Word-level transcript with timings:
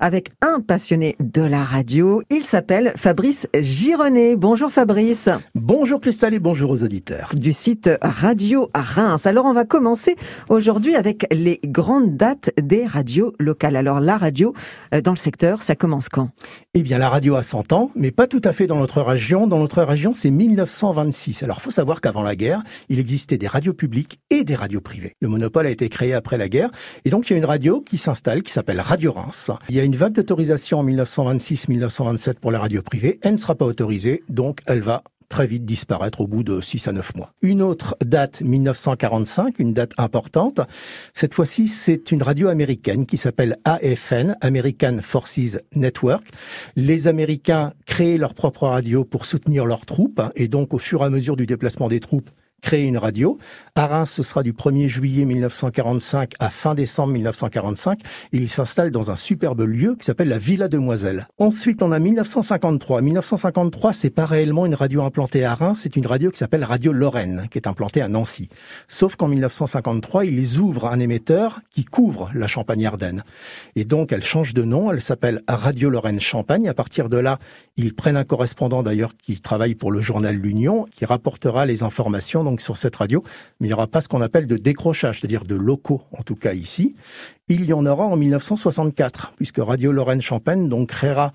avec 0.00 0.30
un 0.40 0.60
passionné 0.60 1.16
de 1.20 1.42
la 1.42 1.64
radio. 1.64 2.22
Il 2.30 2.44
s'appelle 2.44 2.92
Fabrice 2.96 3.48
Gironnet. 3.58 4.36
Bonjour 4.36 4.70
Fabrice. 4.70 5.28
Bonjour 5.54 6.00
Christelle 6.00 6.34
et 6.34 6.38
bonjour 6.38 6.70
aux 6.70 6.84
auditeurs. 6.84 7.30
Du 7.34 7.52
site 7.52 7.90
Radio 8.02 8.70
Reims. 8.74 9.26
Alors 9.26 9.46
on 9.46 9.52
va 9.52 9.64
commencer 9.64 10.16
aujourd'hui 10.48 10.94
avec 10.94 11.26
les 11.32 11.60
grandes 11.64 12.16
dates 12.16 12.50
des 12.60 12.86
radios 12.86 13.34
locales. 13.38 13.76
Alors 13.76 14.00
la 14.00 14.16
radio 14.16 14.52
euh, 14.94 15.00
dans 15.00 15.12
le 15.12 15.16
secteur, 15.16 15.62
ça 15.62 15.74
commence 15.74 16.08
quand? 16.08 16.30
Eh 16.74 16.82
bien 16.82 16.98
la 16.98 17.08
radio 17.08 17.34
a 17.36 17.42
100 17.42 17.72
ans, 17.72 17.90
mais 17.94 18.10
pas 18.10 18.26
tout 18.26 18.42
à 18.44 18.52
fait 18.52 18.66
dans 18.66 18.78
notre 18.78 19.02
région. 19.02 19.46
Dans 19.46 19.58
notre 19.58 19.82
région, 19.82 20.14
c'est 20.14 20.30
1926. 20.30 21.42
Alors 21.42 21.60
faut 21.60 21.70
savoir 21.70 22.00
qu'avant 22.00 22.22
la 22.22 22.36
guerre, 22.36 22.62
il 22.88 22.98
existait 22.98 23.38
des 23.38 23.46
radios 23.46 23.74
publiques 23.74 24.20
et 24.30 24.44
des 24.44 24.54
radios 24.54 24.80
privées. 24.80 25.14
Le 25.20 25.28
monopole 25.28 25.66
a 25.66 25.70
été 25.70 25.88
créé 25.88 26.14
après 26.14 26.38
la 26.38 26.48
guerre 26.48 26.70
et 27.04 27.10
donc 27.10 27.28
il 27.28 27.32
y 27.32 27.34
a 27.34 27.38
une 27.38 27.44
radio 27.44 27.80
qui 27.80 27.98
s'installe 27.98 28.42
qui 28.42 28.52
s'appelle 28.52 28.80
Radio 28.80 29.12
Reims. 29.12 29.50
Il 29.68 29.74
y 29.74 29.80
a 29.80 29.87
une 29.88 29.96
vague 29.96 30.12
d'autorisation 30.12 30.80
en 30.80 30.84
1926-1927 30.84 32.34
pour 32.34 32.50
la 32.50 32.58
radio 32.58 32.82
privée. 32.82 33.18
Elle 33.22 33.32
ne 33.32 33.36
sera 33.38 33.54
pas 33.54 33.64
autorisée, 33.64 34.22
donc 34.28 34.58
elle 34.66 34.82
va 34.82 35.02
très 35.30 35.46
vite 35.46 35.64
disparaître 35.64 36.20
au 36.20 36.26
bout 36.26 36.42
de 36.42 36.60
6 36.60 36.88
à 36.88 36.92
9 36.92 37.16
mois. 37.16 37.32
Une 37.40 37.62
autre 37.62 37.96
date, 38.04 38.42
1945, 38.42 39.58
une 39.58 39.72
date 39.72 39.92
importante. 39.96 40.60
Cette 41.14 41.32
fois-ci, 41.32 41.68
c'est 41.68 42.12
une 42.12 42.22
radio 42.22 42.48
américaine 42.48 43.06
qui 43.06 43.16
s'appelle 43.16 43.56
AFN, 43.64 44.36
American 44.42 44.98
Forces 45.00 45.58
Network. 45.74 46.26
Les 46.76 47.08
Américains 47.08 47.72
créent 47.86 48.18
leur 48.18 48.34
propre 48.34 48.66
radio 48.66 49.06
pour 49.06 49.24
soutenir 49.24 49.64
leurs 49.64 49.86
troupes 49.86 50.20
et 50.36 50.48
donc 50.48 50.74
au 50.74 50.78
fur 50.78 51.00
et 51.00 51.06
à 51.06 51.10
mesure 51.10 51.36
du 51.36 51.46
déplacement 51.46 51.88
des 51.88 52.00
troupes, 52.00 52.28
créer 52.60 52.84
une 52.84 52.98
radio. 52.98 53.38
À 53.74 53.86
Reims, 53.86 54.10
ce 54.10 54.22
sera 54.22 54.42
du 54.42 54.52
1er 54.52 54.88
juillet 54.88 55.24
1945 55.24 56.34
à 56.40 56.50
fin 56.50 56.74
décembre 56.74 57.12
1945. 57.12 58.00
il 58.32 58.50
s'installe 58.50 58.90
dans 58.90 59.10
un 59.10 59.16
superbe 59.16 59.60
lieu 59.62 59.94
qui 59.94 60.04
s'appelle 60.04 60.28
la 60.28 60.38
Villa 60.38 60.68
Demoiselle. 60.68 61.28
Ensuite, 61.38 61.82
on 61.82 61.92
a 61.92 61.98
1953. 61.98 63.00
1953, 63.00 63.92
c'est 63.92 64.10
pas 64.10 64.26
réellement 64.26 64.66
une 64.66 64.74
radio 64.74 65.02
implantée 65.02 65.44
à 65.44 65.54
Reims, 65.54 65.80
c'est 65.82 65.96
une 65.96 66.06
radio 66.06 66.30
qui 66.30 66.38
s'appelle 66.38 66.64
Radio 66.64 66.92
Lorraine, 66.92 67.48
qui 67.50 67.58
est 67.58 67.68
implantée 67.68 68.02
à 68.02 68.08
Nancy. 68.08 68.48
Sauf 68.88 69.16
qu'en 69.16 69.28
1953, 69.28 70.24
ils 70.24 70.58
ouvrent 70.58 70.86
un 70.86 70.98
émetteur 70.98 71.60
qui 71.70 71.84
couvre 71.84 72.30
la 72.34 72.46
Champagne-Ardenne. 72.46 73.22
Et 73.76 73.84
donc, 73.84 74.12
elle 74.12 74.24
change 74.24 74.54
de 74.54 74.64
nom, 74.64 74.90
elle 74.90 75.00
s'appelle 75.00 75.42
Radio 75.46 75.90
Lorraine 75.90 76.20
Champagne. 76.20 76.68
À 76.68 76.74
partir 76.74 77.08
de 77.08 77.16
là, 77.16 77.38
ils 77.76 77.94
prennent 77.94 78.16
un 78.16 78.24
correspondant 78.24 78.82
d'ailleurs 78.82 79.16
qui 79.16 79.40
travaille 79.40 79.74
pour 79.74 79.92
le 79.92 80.00
journal 80.00 80.34
L'Union, 80.34 80.86
qui 80.92 81.04
rapportera 81.04 81.64
les 81.64 81.82
informations 81.82 82.47
donc 82.48 82.60
sur 82.60 82.76
cette 82.76 82.96
radio, 82.96 83.22
mais 83.60 83.66
il 83.66 83.70
n'y 83.70 83.74
aura 83.74 83.86
pas 83.86 84.00
ce 84.00 84.08
qu'on 84.08 84.22
appelle 84.22 84.46
de 84.46 84.56
décrochage, 84.56 85.20
c'est-à-dire 85.20 85.44
de 85.44 85.54
locaux, 85.54 86.02
en 86.12 86.22
tout 86.22 86.36
cas 86.36 86.54
ici. 86.54 86.94
Il 87.48 87.64
y 87.64 87.72
en 87.72 87.84
aura 87.86 88.04
en 88.04 88.16
1964, 88.16 89.34
puisque 89.36 89.58
Radio 89.58 89.92
Lorraine 89.92 90.20
Champagne 90.20 90.68
donc 90.68 90.88
créera 90.88 91.32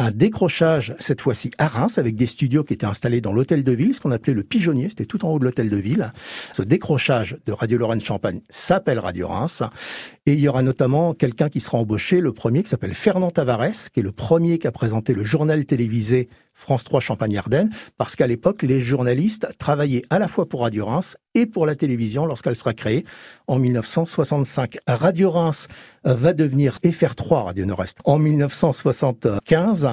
un 0.00 0.10
décrochage, 0.10 0.92
cette 0.98 1.20
fois-ci 1.20 1.52
à 1.56 1.68
Reims, 1.68 1.98
avec 1.98 2.16
des 2.16 2.26
studios 2.26 2.64
qui 2.64 2.74
étaient 2.74 2.86
installés 2.86 3.20
dans 3.20 3.32
l'hôtel 3.32 3.62
de 3.62 3.70
ville, 3.70 3.94
ce 3.94 4.00
qu'on 4.00 4.10
appelait 4.10 4.34
le 4.34 4.42
pigeonnier, 4.42 4.88
c'était 4.88 5.04
tout 5.04 5.24
en 5.24 5.30
haut 5.30 5.38
de 5.38 5.44
l'hôtel 5.44 5.70
de 5.70 5.76
ville. 5.76 6.10
Ce 6.52 6.62
décrochage 6.62 7.36
de 7.46 7.52
Radio 7.52 7.78
Lorraine 7.78 8.00
Champagne 8.00 8.40
s'appelle 8.48 8.98
Radio 8.98 9.28
Reims. 9.28 9.62
Et 10.26 10.32
il 10.32 10.40
y 10.40 10.48
aura 10.48 10.62
notamment 10.62 11.14
quelqu'un 11.14 11.48
qui 11.48 11.60
sera 11.60 11.78
embauché, 11.78 12.20
le 12.20 12.32
premier 12.32 12.64
qui 12.64 12.70
s'appelle 12.70 12.94
Fernand 12.94 13.30
Tavares, 13.30 13.90
qui 13.92 14.00
est 14.00 14.02
le 14.02 14.10
premier 14.10 14.58
qui 14.58 14.66
a 14.66 14.72
présenté 14.72 15.14
le 15.14 15.22
journal 15.22 15.64
télévisé 15.64 16.28
France 16.54 16.84
3 16.84 17.00
Champagne-Ardenne, 17.00 17.70
parce 17.98 18.16
qu'à 18.16 18.26
l'époque, 18.26 18.62
les 18.62 18.80
journalistes 18.80 19.46
travaillaient 19.58 20.02
à 20.10 20.18
la 20.18 20.28
fois 20.28 20.48
pour 20.48 20.62
Radio 20.62 20.86
Reims 20.86 21.16
et 21.34 21.46
pour 21.46 21.66
la 21.66 21.74
télévision 21.74 22.26
lorsqu'elle 22.26 22.56
sera 22.56 22.72
créée 22.72 23.04
en 23.46 23.58
1965. 23.58 24.78
Radio 24.86 25.30
Reims 25.30 25.68
va 26.04 26.32
devenir 26.32 26.78
FR3 26.84 27.44
Radio 27.44 27.64
Nord-Est 27.64 27.98
en 28.04 28.18
1975 28.18 29.88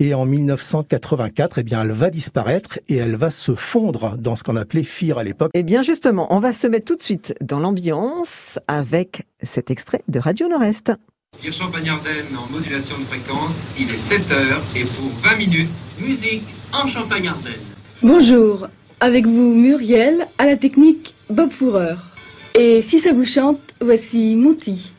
et 0.00 0.14
en 0.14 0.24
1984, 0.24 1.58
eh 1.58 1.62
bien, 1.62 1.82
elle 1.82 1.92
va 1.92 2.10
disparaître 2.10 2.78
et 2.88 2.96
elle 2.96 3.16
va 3.16 3.30
se 3.30 3.54
fondre 3.54 4.16
dans 4.16 4.36
ce 4.36 4.44
qu'on 4.44 4.56
appelait 4.56 4.84
FIR 4.84 5.18
à 5.18 5.24
l'époque. 5.24 5.50
Eh 5.54 5.62
bien, 5.62 5.82
justement, 5.82 6.32
on 6.34 6.38
va 6.38 6.52
se 6.52 6.66
mettre 6.66 6.86
tout 6.86 6.96
de 6.96 7.02
suite 7.02 7.34
dans 7.40 7.60
l'ambiance 7.60 8.58
avec 8.68 9.26
cet 9.42 9.70
extrait 9.70 10.02
de 10.08 10.18
Radio 10.18 10.48
Nord-Est. 10.48 10.92
Hier 11.42 11.52
Champagne-Ardenne 11.52 12.36
en 12.36 12.50
modulation 12.50 12.98
de 12.98 13.04
fréquence, 13.04 13.54
il 13.78 13.90
est 13.92 14.08
7 14.08 14.30
heures 14.30 14.62
et 14.74 14.84
pour 14.84 15.10
20 15.22 15.36
minutes, 15.36 15.68
musique 16.00 16.44
en 16.72 16.86
Champagne-Ardenne. 16.88 17.60
Bonjour, 18.02 18.66
avec 19.00 19.26
vous 19.26 19.54
Muriel, 19.54 20.28
à 20.38 20.46
la 20.46 20.56
technique 20.56 21.14
Bob 21.28 21.50
Fourreur. 21.52 22.02
Et 22.54 22.80
si 22.82 23.00
ça 23.00 23.12
vous 23.12 23.26
chante, 23.26 23.60
voici 23.80 24.34
Monty. 24.34 24.92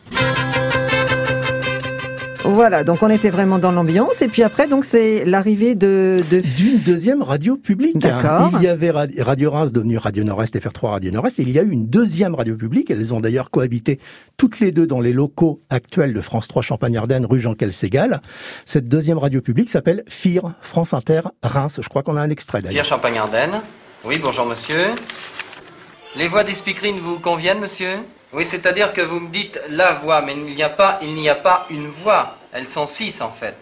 Voilà, 2.49 2.85
donc 2.85 3.03
on 3.03 3.09
était 3.09 3.29
vraiment 3.29 3.59
dans 3.59 3.73
l'ambiance. 3.73 4.21
Et 4.21 4.29
puis 4.29 4.41
après, 4.41 4.67
donc 4.67 4.85
c'est 4.85 5.25
l'arrivée 5.25 5.75
de, 5.75 6.17
d'une 6.29 6.79
deuxième 6.79 7.21
radio 7.21 7.57
publique. 7.57 7.97
D'accord. 7.97 8.51
Il 8.53 8.63
y 8.63 8.67
avait 8.67 8.89
Radio 8.89 9.51
Reims 9.51 9.73
devenu 9.73 9.97
Radio 9.97 10.23
Nord-Est 10.23 10.55
et 10.55 10.59
FR3 10.59 10.91
Radio 10.91 11.11
Nord-Est. 11.11 11.39
Et 11.39 11.41
il 11.41 11.51
y 11.51 11.59
a 11.59 11.63
eu 11.63 11.71
une 11.71 11.87
deuxième 11.87 12.35
radio 12.35 12.55
publique. 12.55 12.89
Elles 12.89 13.13
ont 13.13 13.19
d'ailleurs 13.19 13.49
cohabité 13.49 13.99
toutes 14.37 14.61
les 14.61 14.71
deux 14.71 14.87
dans 14.87 15.01
les 15.01 15.11
locaux 15.11 15.61
actuels 15.69 16.13
de 16.13 16.21
France 16.21 16.47
3 16.47 16.61
Champagne-Ardenne, 16.61 17.25
rue 17.25 17.39
Jean-Quel-Ségal. 17.39 18.21
Cette 18.65 18.87
deuxième 18.87 19.17
radio 19.17 19.41
publique 19.41 19.67
s'appelle 19.67 20.03
FIR, 20.07 20.53
France 20.61 20.93
Inter, 20.93 21.21
Reims. 21.43 21.79
Je 21.81 21.89
crois 21.89 22.01
qu'on 22.01 22.15
a 22.15 22.21
un 22.21 22.29
extrait 22.29 22.61
d'ailleurs. 22.61 22.85
FIR 22.85 22.95
Champagne-Ardenne. 22.95 23.61
Oui, 24.05 24.19
bonjour 24.21 24.45
monsieur. 24.45 24.95
Les 26.15 26.27
voix 26.27 26.43
des 26.43 26.55
speakerines 26.55 26.99
vous 26.99 27.19
conviennent, 27.19 27.59
monsieur? 27.59 27.99
Oui, 28.33 28.45
c'est-à-dire 28.45 28.93
que 28.93 29.01
vous 29.01 29.19
me 29.19 29.29
dites 29.29 29.59
la 29.69 29.93
voix, 29.93 30.21
mais 30.21 30.33
il 30.33 30.45
n'y 30.45 30.63
a 30.63 30.69
pas, 30.69 30.99
il 31.01 31.13
n'y 31.13 31.29
a 31.29 31.35
pas 31.35 31.65
une 31.69 31.87
voix. 31.87 32.35
Elles 32.51 32.67
sont 32.67 32.85
six 32.85 33.21
en 33.21 33.31
fait. 33.31 33.57